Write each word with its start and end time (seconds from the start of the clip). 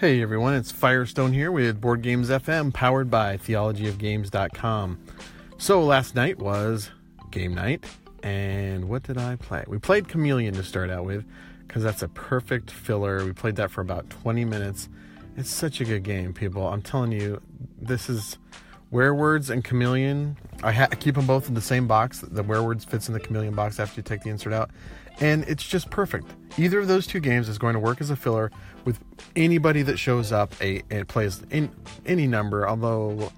Hey 0.00 0.22
everyone, 0.22 0.54
it's 0.54 0.72
Firestone 0.72 1.34
here 1.34 1.52
with 1.52 1.78
Board 1.78 2.00
Games 2.00 2.30
FM 2.30 2.72
powered 2.72 3.10
by 3.10 3.36
theologyofgames.com. 3.36 4.98
So 5.58 5.82
last 5.82 6.14
night 6.14 6.38
was 6.38 6.90
game 7.30 7.54
night, 7.54 7.84
and 8.22 8.88
what 8.88 9.02
did 9.02 9.18
I 9.18 9.36
play? 9.36 9.62
We 9.68 9.76
played 9.76 10.08
Chameleon 10.08 10.54
to 10.54 10.62
start 10.62 10.88
out 10.88 11.04
with 11.04 11.26
because 11.68 11.82
that's 11.82 12.00
a 12.00 12.08
perfect 12.08 12.70
filler. 12.70 13.26
We 13.26 13.34
played 13.34 13.56
that 13.56 13.70
for 13.70 13.82
about 13.82 14.08
20 14.08 14.42
minutes. 14.46 14.88
It's 15.36 15.50
such 15.50 15.82
a 15.82 15.84
good 15.84 16.02
game, 16.02 16.32
people. 16.32 16.66
I'm 16.66 16.80
telling 16.80 17.12
you, 17.12 17.42
this 17.78 18.08
is 18.08 18.38
Werewords 18.92 19.50
and 19.50 19.62
Chameleon. 19.64 20.36
I, 20.62 20.72
ha- 20.72 20.88
keep 20.98 21.14
them 21.14 21.26
both 21.26 21.48
in 21.48 21.54
the 21.54 21.60
same 21.60 21.86
box. 21.86 22.20
The 22.20 22.42
Werewords 22.42 22.84
fits 22.84 23.08
in 23.08 23.14
the 23.14 23.20
Chameleon 23.20 23.54
box 23.54 23.78
after 23.78 23.98
you 23.98 24.02
take 24.02 24.22
the 24.22 24.30
insert 24.30 24.52
out, 24.52 24.70
and 25.20 25.44
it's 25.44 25.66
just 25.66 25.90
perfect. 25.90 26.26
Either 26.58 26.80
of 26.80 26.88
those 26.88 27.06
two 27.06 27.20
games 27.20 27.48
is 27.48 27.58
going 27.58 27.74
to 27.74 27.80
work 27.80 28.00
as 28.00 28.10
a 28.10 28.16
filler 28.16 28.50
with 28.84 28.98
anybody 29.36 29.82
that 29.82 29.98
shows 29.98 30.32
up 30.32 30.52
a 30.60 30.82
and 30.90 31.06
plays 31.06 31.42
in 31.50 31.70
any 32.06 32.26
number 32.26 32.68
although 32.68 33.30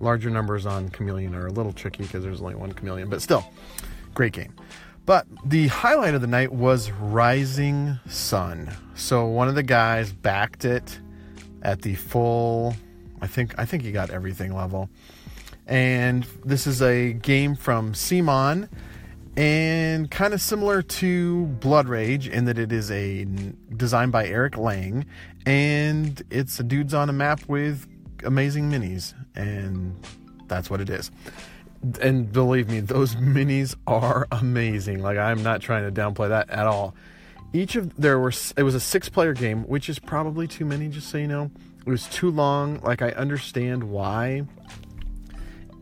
larger 0.00 0.30
numbers 0.30 0.66
on 0.66 0.88
chameleon 0.90 1.34
are 1.34 1.46
a 1.46 1.52
little 1.52 1.72
tricky 1.72 2.02
because 2.02 2.22
there's 2.22 2.40
only 2.40 2.54
one 2.54 2.72
chameleon 2.72 3.08
but 3.08 3.22
still 3.22 3.44
great 4.14 4.32
game 4.32 4.54
but 5.06 5.26
the 5.44 5.68
highlight 5.68 6.14
of 6.14 6.20
the 6.20 6.26
night 6.26 6.52
was 6.52 6.90
rising 6.90 7.98
sun 8.08 8.70
so 8.94 9.26
one 9.26 9.48
of 9.48 9.54
the 9.54 9.62
guys 9.62 10.12
backed 10.12 10.64
it 10.64 10.98
at 11.62 11.82
the 11.82 11.94
full 11.94 12.74
i 13.20 13.26
think 13.26 13.54
i 13.58 13.64
think 13.64 13.82
he 13.82 13.92
got 13.92 14.10
everything 14.10 14.54
level 14.54 14.88
and 15.68 16.26
this 16.44 16.66
is 16.66 16.80
a 16.80 17.12
game 17.12 17.54
from 17.54 17.92
CMON 17.92 18.68
and 19.36 20.10
kind 20.10 20.34
of 20.34 20.40
similar 20.40 20.82
to 20.82 21.46
Blood 21.46 21.86
Rage 21.86 22.26
in 22.26 22.46
that 22.46 22.58
it 22.58 22.72
is 22.72 22.90
a 22.90 23.24
designed 23.76 24.10
by 24.10 24.26
Eric 24.26 24.56
Lang, 24.56 25.06
and 25.46 26.20
it's 26.30 26.58
a 26.58 26.64
dudes 26.64 26.92
on 26.92 27.08
a 27.08 27.12
map 27.12 27.46
with 27.46 27.86
amazing 28.24 28.68
minis, 28.70 29.14
and 29.36 29.94
that's 30.48 30.70
what 30.70 30.80
it 30.80 30.90
is. 30.90 31.12
And 32.00 32.32
believe 32.32 32.68
me, 32.68 32.80
those 32.80 33.14
minis 33.16 33.76
are 33.86 34.26
amazing. 34.32 35.02
Like 35.02 35.18
I'm 35.18 35.42
not 35.42 35.60
trying 35.60 35.84
to 35.84 36.00
downplay 36.00 36.30
that 36.30 36.50
at 36.50 36.66
all. 36.66 36.96
Each 37.52 37.76
of 37.76 37.94
there 37.96 38.18
were 38.18 38.32
it 38.56 38.62
was 38.62 38.74
a 38.74 38.80
six 38.80 39.08
player 39.08 39.34
game, 39.34 39.62
which 39.64 39.88
is 39.88 39.98
probably 39.98 40.48
too 40.48 40.64
many. 40.64 40.88
Just 40.88 41.10
so 41.10 41.18
you 41.18 41.28
know, 41.28 41.50
it 41.88 41.90
was 41.90 42.06
too 42.08 42.30
long. 42.30 42.80
Like 42.80 43.00
I 43.00 43.10
understand 43.12 43.82
why. 43.82 44.42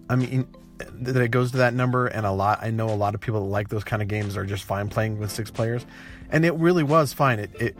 I 0.09 0.15
mean, 0.15 0.47
that 0.79 1.17
it 1.17 1.33
goes 1.33 1.51
to 1.51 1.57
that 1.57 1.75
number 1.75 2.07
and 2.07 2.27
a 2.27 2.31
lot 2.31 2.59
i 2.63 2.71
know 2.71 2.91
a 2.91 2.95
lot 2.95 3.15
of 3.15 3.21
people 3.23 3.41
that 3.41 3.47
like 3.47 3.71
those 3.71 3.83
kind 3.83 4.03
of 4.03 4.09
games 4.09 4.37
are 4.37 4.45
just 4.45 4.63
fine 4.63 4.91
playing 4.91 5.19
with 5.19 5.33
six 5.33 5.51
players. 5.51 5.85
And 6.31 6.45
it 6.45 6.55
really 6.55 6.85
was 6.85 7.13
fine. 7.13 7.41
It 7.41 7.51
it, 7.61 7.77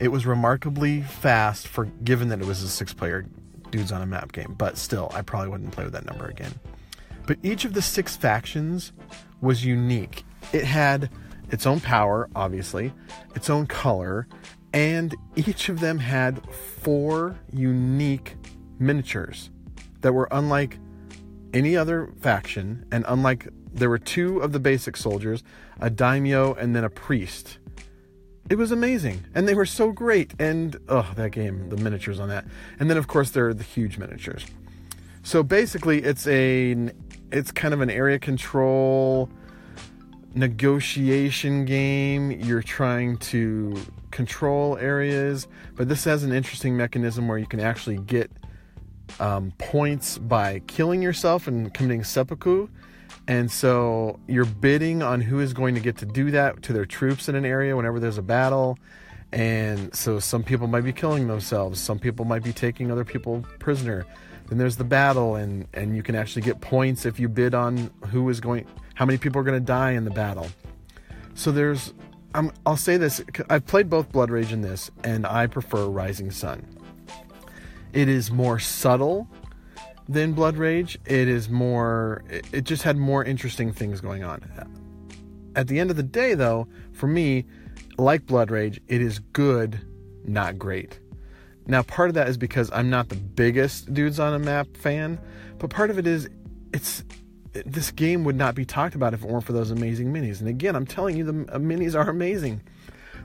it 0.00 0.08
was 0.08 0.26
remarkably 0.26 1.02
fast 1.02 1.68
for 1.68 1.84
given 1.84 2.28
that 2.28 2.40
it 2.40 2.46
was 2.46 2.62
a 2.62 2.68
six 2.68 2.92
player 2.92 3.26
dudes 3.70 3.92
on 3.92 4.02
a 4.02 4.06
map 4.06 4.32
game. 4.32 4.56
But 4.58 4.76
still 4.76 5.12
i 5.14 5.22
probably 5.22 5.50
wouldn't 5.50 5.70
play 5.70 5.84
with 5.84 5.92
that 5.92 6.04
number 6.04 6.26
again. 6.26 6.54
But 7.28 7.38
each 7.44 7.64
of 7.64 7.74
the 7.74 7.82
six 7.82 8.16
factions 8.16 8.92
was 9.40 9.64
unique. 9.64 10.24
It 10.52 10.64
had 10.64 11.10
its 11.52 11.64
own 11.64 11.78
power 11.78 12.28
obviously 12.34 12.92
its 13.36 13.48
own 13.50 13.66
color 13.66 14.26
and 14.72 15.14
each 15.36 15.68
of 15.68 15.80
them 15.80 15.98
had 15.98 16.42
four 16.52 17.38
unique 17.52 18.36
miniatures 18.78 19.50
that 20.00 20.12
were 20.12 20.28
unlike 20.30 20.78
any 21.54 21.76
other 21.76 22.12
faction, 22.20 22.84
and 22.90 23.04
unlike 23.08 23.48
there 23.72 23.88
were 23.88 23.98
two 23.98 24.38
of 24.38 24.52
the 24.52 24.60
basic 24.60 24.96
soldiers, 24.96 25.42
a 25.80 25.90
daimyo 25.90 26.54
and 26.54 26.74
then 26.74 26.84
a 26.84 26.90
priest. 26.90 27.58
It 28.50 28.56
was 28.56 28.72
amazing, 28.72 29.24
and 29.34 29.46
they 29.46 29.54
were 29.54 29.66
so 29.66 29.92
great. 29.92 30.34
And 30.38 30.76
oh, 30.88 31.10
that 31.16 31.30
game, 31.30 31.68
the 31.68 31.76
miniatures 31.76 32.18
on 32.18 32.28
that, 32.28 32.44
and 32.78 32.90
then 32.90 32.96
of 32.96 33.06
course 33.06 33.30
there 33.30 33.48
are 33.48 33.54
the 33.54 33.62
huge 33.62 33.98
miniatures. 33.98 34.44
So 35.22 35.42
basically, 35.42 36.02
it's 36.02 36.26
a 36.26 36.90
it's 37.30 37.52
kind 37.52 37.72
of 37.72 37.80
an 37.80 37.90
area 37.90 38.18
control 38.18 39.30
negotiation 40.34 41.64
game. 41.64 42.30
You're 42.30 42.62
trying 42.62 43.18
to 43.18 43.78
control 44.12 44.78
areas, 44.78 45.48
but 45.74 45.88
this 45.88 46.04
has 46.04 46.22
an 46.22 46.32
interesting 46.32 46.76
mechanism 46.76 47.26
where 47.26 47.38
you 47.38 47.46
can 47.46 47.60
actually 47.60 47.96
get 47.96 48.30
um, 49.18 49.52
points 49.58 50.18
by 50.18 50.60
killing 50.68 51.02
yourself 51.02 51.48
and 51.48 51.74
committing 51.74 52.04
seppuku. 52.04 52.68
And 53.28 53.50
so 53.50 54.18
you're 54.26 54.44
bidding 54.44 55.02
on 55.02 55.20
who 55.20 55.40
is 55.40 55.52
going 55.52 55.74
to 55.74 55.80
get 55.80 55.96
to 55.98 56.06
do 56.06 56.30
that 56.30 56.62
to 56.62 56.72
their 56.72 56.86
troops 56.86 57.28
in 57.28 57.34
an 57.34 57.44
area 57.44 57.76
whenever 57.76 58.00
there's 58.00 58.18
a 58.18 58.22
battle. 58.22 58.78
And 59.32 59.94
so 59.94 60.18
some 60.18 60.42
people 60.42 60.66
might 60.66 60.84
be 60.84 60.92
killing 60.92 61.26
themselves, 61.26 61.80
some 61.80 61.98
people 61.98 62.24
might 62.24 62.42
be 62.42 62.52
taking 62.52 62.90
other 62.90 63.04
people 63.04 63.44
prisoner. 63.58 64.06
Then 64.48 64.58
there's 64.58 64.76
the 64.76 64.84
battle, 64.84 65.36
and, 65.36 65.66
and 65.72 65.96
you 65.96 66.02
can 66.02 66.14
actually 66.14 66.42
get 66.42 66.60
points 66.60 67.06
if 67.06 67.18
you 67.18 67.28
bid 67.28 67.54
on 67.54 67.90
who 68.10 68.28
is 68.28 68.40
going, 68.40 68.66
how 68.94 69.06
many 69.06 69.16
people 69.16 69.40
are 69.40 69.44
going 69.44 69.58
to 69.58 69.64
die 69.64 69.92
in 69.92 70.04
the 70.04 70.10
battle. 70.10 70.48
So 71.34 71.50
there's, 71.50 71.94
i 72.34 72.50
will 72.66 72.76
say 72.76 72.96
this 72.96 73.22
I've 73.50 73.66
played 73.66 73.90
both 73.90 74.10
Blood 74.10 74.30
Rage 74.30 74.52
and 74.52 74.64
this, 74.64 74.90
and 75.04 75.26
I 75.26 75.46
prefer 75.46 75.86
Rising 75.86 76.30
Sun. 76.30 76.66
It 77.92 78.08
is 78.08 78.30
more 78.30 78.58
subtle 78.58 79.28
than 80.08 80.32
Blood 80.32 80.56
Rage. 80.56 80.98
It 81.04 81.28
is 81.28 81.48
more, 81.48 82.24
it 82.28 82.64
just 82.64 82.82
had 82.82 82.96
more 82.96 83.24
interesting 83.24 83.72
things 83.72 84.00
going 84.00 84.24
on. 84.24 84.42
At 85.54 85.68
the 85.68 85.78
end 85.78 85.90
of 85.90 85.96
the 85.96 86.02
day, 86.02 86.34
though, 86.34 86.66
for 86.92 87.06
me, 87.06 87.44
like 87.98 88.26
Blood 88.26 88.50
Rage, 88.50 88.80
it 88.88 89.02
is 89.02 89.18
good, 89.18 89.80
not 90.24 90.58
great. 90.58 90.98
Now, 91.66 91.82
part 91.82 92.08
of 92.08 92.14
that 92.14 92.28
is 92.28 92.36
because 92.36 92.70
I'm 92.72 92.90
not 92.90 93.08
the 93.08 93.16
biggest 93.16 93.92
dudes 93.92 94.18
on 94.18 94.34
a 94.34 94.38
map 94.38 94.76
fan, 94.76 95.18
but 95.58 95.70
part 95.70 95.90
of 95.90 95.98
it 95.98 96.06
is 96.06 96.28
it's 96.72 97.04
this 97.52 97.90
game 97.90 98.24
would 98.24 98.36
not 98.36 98.54
be 98.54 98.64
talked 98.64 98.94
about 98.94 99.14
if 99.14 99.22
it 99.22 99.30
weren't 99.30 99.44
for 99.44 99.52
those 99.52 99.70
amazing 99.70 100.12
minis. 100.12 100.40
And 100.40 100.48
again, 100.48 100.74
I'm 100.74 100.86
telling 100.86 101.16
you, 101.16 101.24
the 101.24 101.54
uh, 101.54 101.58
minis 101.58 101.94
are 101.94 102.08
amazing. 102.08 102.60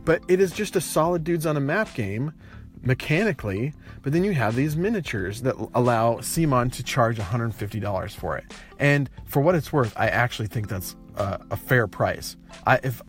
But 0.03 0.21
it 0.27 0.39
is 0.39 0.51
just 0.51 0.75
a 0.75 0.81
solid 0.81 1.23
dudes 1.23 1.45
on 1.45 1.57
a 1.57 1.59
map 1.59 1.93
game 1.93 2.33
mechanically, 2.81 3.73
but 4.03 4.13
then 4.13 4.23
you 4.23 4.33
have 4.33 4.55
these 4.55 4.77
miniatures 4.77 5.41
that 5.41 5.55
allow 5.73 6.15
CMON 6.15 6.71
to 6.73 6.83
charge 6.83 7.17
$150 7.17 8.15
for 8.15 8.37
it. 8.37 8.45
And 8.79 9.09
for 9.25 9.41
what 9.41 9.55
it's 9.55 9.73
worth, 9.73 9.93
I 9.97 10.07
actually 10.07 10.47
think 10.47 10.67
that's 10.69 10.95
a, 11.15 11.41
a 11.51 11.57
fair 11.57 11.87
price. 11.87 12.37
I 12.65 12.79
if 12.83 13.01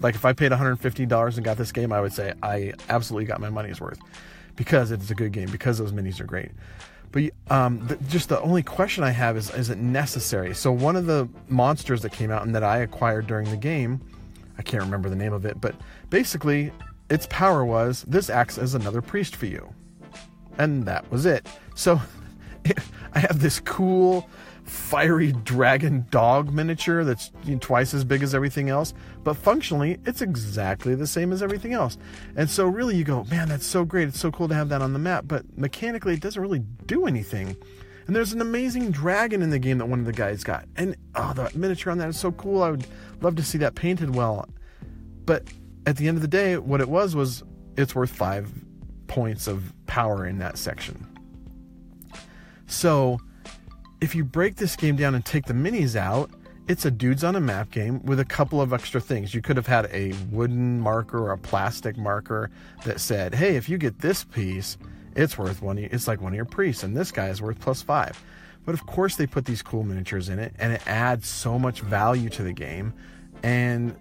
like 0.00 0.14
if 0.14 0.24
I 0.24 0.32
paid 0.32 0.52
$150 0.52 1.36
and 1.36 1.44
got 1.44 1.56
this 1.58 1.70
game, 1.70 1.92
I 1.92 2.00
would 2.00 2.12
say 2.12 2.32
I 2.42 2.72
absolutely 2.88 3.26
got 3.26 3.40
my 3.40 3.50
money's 3.50 3.80
worth 3.80 3.98
because 4.56 4.90
it's 4.90 5.10
a 5.10 5.14
good 5.14 5.32
game 5.32 5.50
because 5.50 5.78
those 5.78 5.92
minis 5.92 6.20
are 6.20 6.24
great. 6.24 6.50
But 7.12 7.30
um, 7.48 7.86
the, 7.86 7.96
just 8.08 8.28
the 8.28 8.40
only 8.40 8.62
question 8.62 9.04
I 9.04 9.10
have 9.10 9.36
is 9.36 9.50
is 9.54 9.70
it 9.70 9.78
necessary? 9.78 10.54
So 10.54 10.72
one 10.72 10.96
of 10.96 11.06
the 11.06 11.28
monsters 11.48 12.02
that 12.02 12.12
came 12.12 12.30
out 12.30 12.42
and 12.42 12.54
that 12.54 12.64
I 12.64 12.78
acquired 12.78 13.26
during 13.26 13.50
the 13.50 13.56
game, 13.56 14.00
I 14.58 14.62
can't 14.62 14.82
remember 14.82 15.08
the 15.08 15.16
name 15.16 15.32
of 15.32 15.46
it, 15.46 15.60
but 15.60 15.74
basically 16.10 16.72
its 17.08 17.26
power 17.30 17.64
was 17.64 18.04
this 18.08 18.28
acts 18.28 18.58
as 18.58 18.74
another 18.74 19.00
priest 19.00 19.36
for 19.36 19.46
you. 19.46 19.72
And 20.58 20.84
that 20.86 21.10
was 21.10 21.26
it. 21.26 21.46
So 21.74 22.00
I 23.14 23.18
have 23.20 23.40
this 23.40 23.60
cool 23.60 24.28
fiery 24.66 25.32
dragon 25.32 26.04
dog 26.10 26.52
miniature 26.52 27.04
that's 27.04 27.30
twice 27.60 27.94
as 27.94 28.04
big 28.04 28.22
as 28.22 28.34
everything 28.34 28.68
else, 28.68 28.92
but 29.24 29.34
functionally 29.34 29.98
it's 30.04 30.20
exactly 30.20 30.94
the 30.94 31.06
same 31.06 31.32
as 31.32 31.42
everything 31.42 31.72
else. 31.72 31.96
And 32.36 32.50
so 32.50 32.66
really 32.66 32.96
you 32.96 33.04
go, 33.04 33.24
man, 33.24 33.48
that's 33.48 33.66
so 33.66 33.84
great. 33.84 34.08
It's 34.08 34.20
so 34.20 34.30
cool 34.30 34.48
to 34.48 34.54
have 34.54 34.68
that 34.70 34.82
on 34.82 34.92
the 34.92 34.98
map, 34.98 35.24
but 35.26 35.44
mechanically 35.56 36.14
it 36.14 36.20
doesn't 36.20 36.40
really 36.40 36.64
do 36.86 37.06
anything. 37.06 37.56
And 38.06 38.14
there's 38.14 38.32
an 38.32 38.40
amazing 38.40 38.90
dragon 38.90 39.42
in 39.42 39.50
the 39.50 39.58
game 39.58 39.78
that 39.78 39.86
one 39.86 39.98
of 39.98 40.06
the 40.06 40.12
guys 40.12 40.44
got. 40.44 40.66
And 40.76 40.96
oh, 41.14 41.32
the 41.34 41.50
miniature 41.56 41.90
on 41.90 41.98
that 41.98 42.08
is 42.08 42.18
so 42.18 42.32
cool. 42.32 42.62
I 42.62 42.70
would 42.70 42.86
love 43.20 43.36
to 43.36 43.42
see 43.42 43.58
that 43.58 43.74
painted 43.74 44.14
well. 44.14 44.48
But 45.24 45.44
at 45.86 45.96
the 45.96 46.06
end 46.06 46.16
of 46.16 46.22
the 46.22 46.28
day, 46.28 46.56
what 46.56 46.80
it 46.80 46.88
was 46.88 47.16
was 47.16 47.42
it's 47.76 47.94
worth 47.94 48.10
five 48.10 48.52
points 49.08 49.46
of 49.46 49.72
power 49.86 50.24
in 50.24 50.38
that 50.38 50.58
section. 50.58 51.06
So, 52.66 53.20
if 54.00 54.14
you 54.14 54.24
break 54.24 54.56
this 54.56 54.76
game 54.76 54.96
down 54.96 55.14
and 55.14 55.24
take 55.24 55.46
the 55.46 55.54
minis 55.54 55.96
out, 55.96 56.30
it's 56.68 56.84
a 56.84 56.90
dudes 56.90 57.22
on 57.22 57.36
a 57.36 57.40
map 57.40 57.70
game 57.70 58.04
with 58.04 58.18
a 58.18 58.24
couple 58.24 58.60
of 58.60 58.72
extra 58.72 59.00
things. 59.00 59.34
You 59.34 59.40
could 59.40 59.56
have 59.56 59.66
had 59.66 59.86
a 59.92 60.12
wooden 60.30 60.80
marker 60.80 61.18
or 61.18 61.32
a 61.32 61.38
plastic 61.38 61.96
marker 61.96 62.50
that 62.84 63.00
said, 63.00 63.34
"Hey, 63.34 63.56
if 63.56 63.68
you 63.68 63.78
get 63.78 64.00
this 64.00 64.24
piece, 64.24 64.76
it's 65.14 65.38
worth 65.38 65.62
one. 65.62 65.78
It's 65.78 66.08
like 66.08 66.20
one 66.20 66.32
of 66.32 66.36
your 66.36 66.44
priests, 66.44 66.82
and 66.82 66.96
this 66.96 67.12
guy 67.12 67.28
is 67.28 67.40
worth 67.40 67.60
plus 67.60 67.82
five. 67.82 68.20
But 68.64 68.74
of 68.74 68.84
course, 68.86 69.16
they 69.16 69.26
put 69.26 69.44
these 69.44 69.62
cool 69.62 69.84
miniatures 69.84 70.28
in 70.28 70.40
it, 70.40 70.54
and 70.58 70.72
it 70.72 70.82
adds 70.86 71.28
so 71.28 71.58
much 71.58 71.80
value 71.80 72.28
to 72.30 72.42
the 72.42 72.52
game. 72.52 72.92
And 73.44 73.94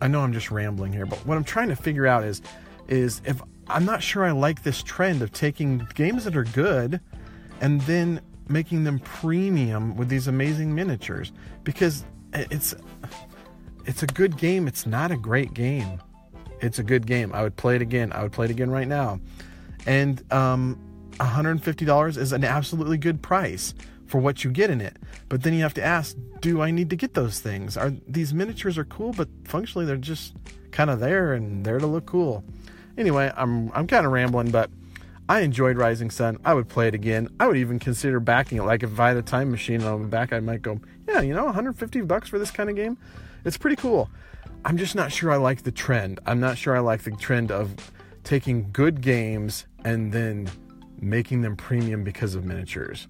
I 0.00 0.08
know 0.08 0.20
I'm 0.20 0.32
just 0.32 0.50
rambling 0.50 0.92
here, 0.92 1.04
but 1.04 1.18
what 1.26 1.36
I'm 1.36 1.44
trying 1.44 1.68
to 1.68 1.76
figure 1.76 2.06
out 2.06 2.24
is 2.24 2.42
is 2.88 3.20
if 3.24 3.42
I'm 3.66 3.84
not 3.84 4.02
sure 4.02 4.24
I 4.24 4.30
like 4.30 4.62
this 4.62 4.82
trend 4.82 5.20
of 5.22 5.32
taking 5.32 5.86
games 5.94 6.24
that 6.24 6.36
are 6.36 6.44
good 6.44 7.00
and 7.60 7.80
then 7.82 8.20
making 8.48 8.84
them 8.84 8.98
premium 9.00 9.96
with 9.96 10.08
these 10.08 10.28
amazing 10.28 10.74
miniatures 10.74 11.32
because 11.64 12.04
it's 12.32 12.74
it's 13.86 14.02
a 14.02 14.06
good 14.06 14.36
game, 14.36 14.66
it's 14.66 14.86
not 14.86 15.10
a 15.10 15.16
great 15.16 15.54
game. 15.54 16.00
It's 16.60 16.78
a 16.78 16.82
good 16.82 17.06
game. 17.06 17.32
I 17.32 17.42
would 17.42 17.56
play 17.56 17.76
it 17.76 17.82
again. 17.82 18.12
I 18.12 18.22
would 18.22 18.32
play 18.32 18.46
it 18.46 18.50
again 18.50 18.70
right 18.70 18.88
now. 18.88 19.20
And 19.86 20.22
um, 20.32 20.78
$150 21.12 22.16
is 22.16 22.32
an 22.32 22.44
absolutely 22.44 22.98
good 22.98 23.22
price 23.22 23.74
for 24.06 24.18
what 24.18 24.44
you 24.44 24.50
get 24.50 24.70
in 24.70 24.80
it. 24.80 24.96
But 25.28 25.42
then 25.42 25.54
you 25.54 25.62
have 25.62 25.74
to 25.74 25.84
ask, 25.84 26.16
do 26.40 26.62
I 26.62 26.70
need 26.70 26.90
to 26.90 26.96
get 26.96 27.14
those 27.14 27.40
things? 27.40 27.76
Are 27.76 27.92
these 28.08 28.32
miniatures 28.32 28.78
are 28.78 28.84
cool, 28.84 29.12
but 29.12 29.28
functionally 29.44 29.86
they're 29.86 29.96
just 29.96 30.34
kind 30.70 30.90
of 30.90 31.00
there 31.00 31.32
and 31.32 31.64
there 31.64 31.78
to 31.78 31.86
look 31.86 32.06
cool. 32.06 32.44
Anyway, 32.96 33.30
I'm 33.36 33.70
I'm 33.72 33.86
kind 33.86 34.06
of 34.06 34.12
rambling, 34.12 34.50
but 34.50 34.70
I 35.28 35.40
enjoyed 35.40 35.76
Rising 35.76 36.10
Sun. 36.10 36.38
I 36.44 36.54
would 36.54 36.68
play 36.68 36.88
it 36.88 36.94
again. 36.94 37.28
I 37.40 37.46
would 37.46 37.56
even 37.56 37.78
consider 37.78 38.20
backing 38.20 38.58
it. 38.58 38.62
Like 38.62 38.82
if 38.82 38.98
I 39.00 39.08
had 39.08 39.16
a 39.16 39.22
time 39.22 39.50
machine 39.50 39.82
on 39.82 40.02
the 40.02 40.08
back, 40.08 40.32
I 40.32 40.40
might 40.40 40.62
go, 40.62 40.80
yeah, 41.08 41.20
you 41.20 41.34
know, 41.34 41.44
150 41.46 42.00
bucks 42.02 42.28
for 42.28 42.38
this 42.38 42.50
kind 42.50 42.70
of 42.70 42.76
game. 42.76 42.96
It's 43.44 43.56
pretty 43.56 43.76
cool. 43.76 44.08
I'm 44.64 44.76
just 44.76 44.94
not 44.94 45.12
sure 45.12 45.32
I 45.32 45.36
like 45.36 45.62
the 45.62 45.72
trend. 45.72 46.20
I'm 46.26 46.40
not 46.40 46.58
sure 46.58 46.76
I 46.76 46.80
like 46.80 47.02
the 47.02 47.10
trend 47.12 47.50
of 47.50 47.74
taking 48.24 48.70
good 48.72 49.00
games 49.00 49.66
and 49.84 50.12
then 50.12 50.48
making 51.00 51.42
them 51.42 51.56
premium 51.56 52.04
because 52.04 52.34
of 52.34 52.44
miniatures. 52.44 53.08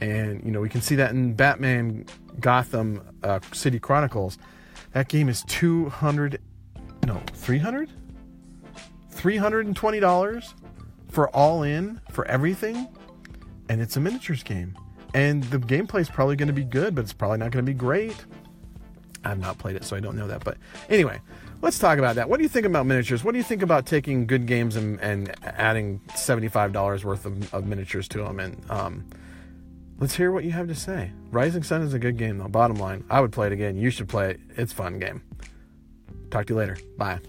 And 0.00 0.42
you 0.44 0.50
know, 0.50 0.60
we 0.60 0.68
can 0.68 0.82
see 0.82 0.94
that 0.96 1.10
in 1.12 1.34
Batman 1.34 2.06
Gotham 2.40 3.02
uh, 3.22 3.40
City 3.52 3.78
Chronicles. 3.78 4.38
That 4.92 5.08
game 5.08 5.28
is 5.28 5.42
200 5.44 6.40
no, 7.06 7.22
300 7.34 7.90
$320 9.14 10.54
for 11.16 11.34
all 11.34 11.62
in 11.62 11.98
for 12.10 12.26
everything 12.26 12.86
and 13.70 13.80
it's 13.80 13.96
a 13.96 14.00
miniatures 14.00 14.42
game. 14.42 14.76
And 15.14 15.42
the 15.44 15.56
gameplay 15.56 16.02
is 16.02 16.10
probably 16.10 16.36
going 16.36 16.48
to 16.48 16.52
be 16.52 16.62
good, 16.62 16.94
but 16.94 17.04
it's 17.04 17.14
probably 17.14 17.38
not 17.38 17.52
going 17.52 17.64
to 17.64 17.72
be 17.72 17.74
great. 17.74 18.14
I've 19.24 19.38
not 19.38 19.56
played 19.56 19.76
it, 19.76 19.84
so 19.84 19.96
I 19.96 20.00
don't 20.00 20.14
know 20.14 20.28
that. 20.28 20.44
But 20.44 20.58
anyway, 20.90 21.22
let's 21.62 21.78
talk 21.78 21.96
about 21.96 22.16
that. 22.16 22.28
What 22.28 22.36
do 22.36 22.42
you 22.42 22.50
think 22.50 22.66
about 22.66 22.84
miniatures? 22.84 23.24
What 23.24 23.32
do 23.32 23.38
you 23.38 23.44
think 23.44 23.62
about 23.62 23.86
taking 23.86 24.26
good 24.26 24.44
games 24.44 24.76
and, 24.76 25.00
and 25.00 25.34
adding 25.42 26.02
$75 26.10 27.02
worth 27.02 27.24
of, 27.24 27.54
of 27.54 27.66
miniatures 27.66 28.08
to 28.08 28.18
them? 28.18 28.38
And 28.38 28.70
um, 28.70 29.06
let's 29.98 30.14
hear 30.14 30.30
what 30.30 30.44
you 30.44 30.50
have 30.50 30.68
to 30.68 30.74
say. 30.74 31.12
Rising 31.30 31.62
Sun 31.62 31.80
is 31.80 31.94
a 31.94 31.98
good 31.98 32.18
game, 32.18 32.36
though. 32.36 32.48
Bottom 32.48 32.76
line, 32.76 33.04
I 33.08 33.22
would 33.22 33.32
play 33.32 33.46
it 33.46 33.54
again. 33.54 33.78
You 33.78 33.88
should 33.88 34.10
play 34.10 34.32
it. 34.32 34.40
It's 34.58 34.74
fun 34.74 34.98
game. 34.98 35.22
Talk 36.30 36.44
to 36.44 36.52
you 36.52 36.58
later. 36.58 36.76
Bye. 36.98 37.20